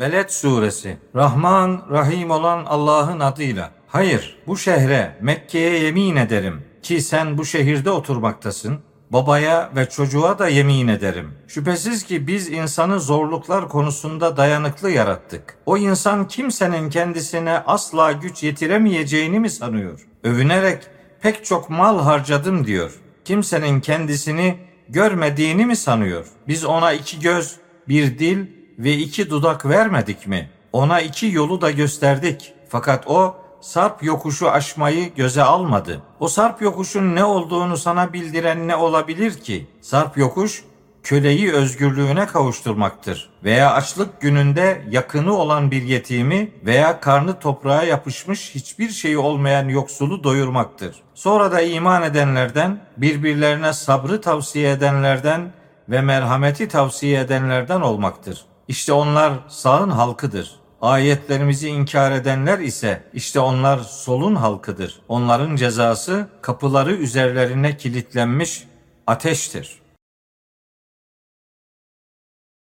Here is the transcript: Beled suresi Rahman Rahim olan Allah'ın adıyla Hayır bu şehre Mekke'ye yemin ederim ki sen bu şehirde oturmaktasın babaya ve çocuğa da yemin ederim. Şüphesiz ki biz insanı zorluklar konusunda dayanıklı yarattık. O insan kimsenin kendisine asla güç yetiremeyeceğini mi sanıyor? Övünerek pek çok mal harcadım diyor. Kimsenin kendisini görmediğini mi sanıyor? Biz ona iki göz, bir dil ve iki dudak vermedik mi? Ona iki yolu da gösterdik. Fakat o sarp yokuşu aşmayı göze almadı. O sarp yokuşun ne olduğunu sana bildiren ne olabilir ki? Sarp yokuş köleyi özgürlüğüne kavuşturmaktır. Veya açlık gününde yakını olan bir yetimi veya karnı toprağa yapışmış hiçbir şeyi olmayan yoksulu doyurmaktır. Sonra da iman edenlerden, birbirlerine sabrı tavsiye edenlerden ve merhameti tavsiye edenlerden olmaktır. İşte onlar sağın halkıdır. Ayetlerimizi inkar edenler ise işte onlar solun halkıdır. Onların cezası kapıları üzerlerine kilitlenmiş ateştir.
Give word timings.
Beled 0.00 0.28
suresi 0.28 0.96
Rahman 1.14 1.82
Rahim 1.90 2.30
olan 2.30 2.64
Allah'ın 2.64 3.20
adıyla 3.20 3.70
Hayır 3.86 4.38
bu 4.46 4.56
şehre 4.56 5.16
Mekke'ye 5.20 5.78
yemin 5.78 6.16
ederim 6.16 6.64
ki 6.82 7.00
sen 7.00 7.38
bu 7.38 7.44
şehirde 7.44 7.90
oturmaktasın 7.90 8.78
babaya 9.10 9.70
ve 9.76 9.88
çocuğa 9.88 10.38
da 10.38 10.48
yemin 10.48 10.88
ederim. 10.88 11.34
Şüphesiz 11.48 12.02
ki 12.02 12.26
biz 12.26 12.48
insanı 12.48 13.00
zorluklar 13.00 13.68
konusunda 13.68 14.36
dayanıklı 14.36 14.90
yarattık. 14.90 15.58
O 15.66 15.76
insan 15.76 16.28
kimsenin 16.28 16.90
kendisine 16.90 17.58
asla 17.66 18.12
güç 18.12 18.42
yetiremeyeceğini 18.42 19.40
mi 19.40 19.50
sanıyor? 19.50 20.06
Övünerek 20.24 20.82
pek 21.20 21.44
çok 21.44 21.70
mal 21.70 22.00
harcadım 22.00 22.66
diyor. 22.66 22.92
Kimsenin 23.24 23.80
kendisini 23.80 24.58
görmediğini 24.88 25.66
mi 25.66 25.76
sanıyor? 25.76 26.26
Biz 26.48 26.64
ona 26.64 26.92
iki 26.92 27.20
göz, 27.20 27.56
bir 27.88 28.18
dil 28.18 28.55
ve 28.78 28.94
iki 28.94 29.30
dudak 29.30 29.66
vermedik 29.66 30.26
mi? 30.26 30.50
Ona 30.72 31.00
iki 31.00 31.26
yolu 31.26 31.60
da 31.60 31.70
gösterdik. 31.70 32.52
Fakat 32.68 33.10
o 33.10 33.36
sarp 33.60 34.02
yokuşu 34.02 34.50
aşmayı 34.50 35.14
göze 35.14 35.42
almadı. 35.42 36.02
O 36.20 36.28
sarp 36.28 36.62
yokuşun 36.62 37.14
ne 37.14 37.24
olduğunu 37.24 37.76
sana 37.76 38.12
bildiren 38.12 38.68
ne 38.68 38.76
olabilir 38.76 39.34
ki? 39.40 39.66
Sarp 39.80 40.18
yokuş 40.18 40.64
köleyi 41.02 41.52
özgürlüğüne 41.52 42.26
kavuşturmaktır. 42.26 43.30
Veya 43.44 43.72
açlık 43.72 44.20
gününde 44.20 44.82
yakını 44.90 45.36
olan 45.36 45.70
bir 45.70 45.82
yetimi 45.82 46.50
veya 46.64 47.00
karnı 47.00 47.38
toprağa 47.38 47.82
yapışmış 47.82 48.54
hiçbir 48.54 48.88
şeyi 48.88 49.18
olmayan 49.18 49.68
yoksulu 49.68 50.24
doyurmaktır. 50.24 50.96
Sonra 51.14 51.52
da 51.52 51.60
iman 51.60 52.02
edenlerden, 52.02 52.80
birbirlerine 52.96 53.72
sabrı 53.72 54.20
tavsiye 54.20 54.70
edenlerden 54.70 55.52
ve 55.88 56.00
merhameti 56.00 56.68
tavsiye 56.68 57.20
edenlerden 57.20 57.80
olmaktır. 57.80 58.46
İşte 58.68 58.92
onlar 58.92 59.32
sağın 59.48 59.90
halkıdır. 59.90 60.60
Ayetlerimizi 60.82 61.68
inkar 61.68 62.12
edenler 62.12 62.58
ise 62.58 63.02
işte 63.14 63.40
onlar 63.40 63.78
solun 63.78 64.34
halkıdır. 64.34 65.00
Onların 65.08 65.56
cezası 65.56 66.28
kapıları 66.42 66.94
üzerlerine 66.94 67.76
kilitlenmiş 67.76 68.64
ateştir. 69.06 69.85